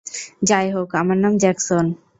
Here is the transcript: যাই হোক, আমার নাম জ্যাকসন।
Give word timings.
যাই 0.49 0.67
হোক, 0.71 0.89
আমার 0.95 1.17
নাম 1.17 1.33
জ্যাকসন। 1.37 1.85